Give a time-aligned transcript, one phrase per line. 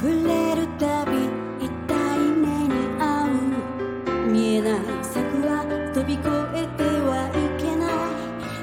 [0.00, 1.28] 触れるたび
[1.60, 1.68] 痛
[2.16, 3.04] い目に遭
[4.24, 6.22] う見えない桜飛び越
[6.54, 7.92] えてはいけない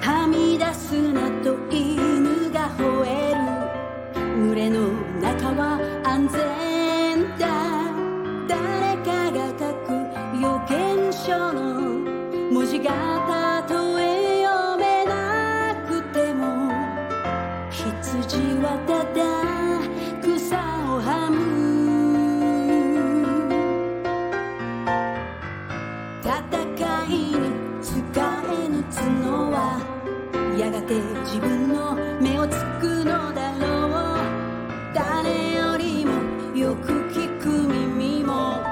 [0.00, 4.88] はみ出すなと犬が吠える群れの
[5.20, 7.44] 中は安全だ
[8.48, 9.92] 誰かが書く
[10.40, 11.60] 予見書の
[12.50, 12.88] 文字が
[13.28, 16.72] たとえ読めなくても
[17.70, 19.35] 羊はただ
[30.86, 34.24] て自分の目をつくのだろう
[34.94, 36.12] 誰よりも
[36.56, 38.62] よく聞く耳も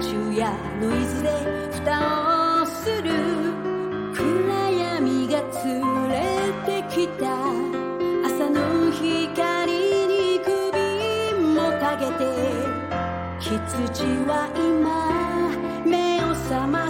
[0.00, 1.28] 昼夜の伊豆で
[1.72, 3.12] 蓋をする
[4.12, 6.18] 暗闇が連れ
[6.66, 7.24] てきた
[8.26, 9.72] 朝の光
[10.08, 10.52] に首
[11.54, 12.20] もかけて
[13.38, 16.81] 羊は今目を覚ま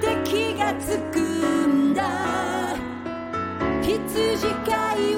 [0.00, 2.76] て気がつくんだ。
[3.82, 5.15] 羊飼い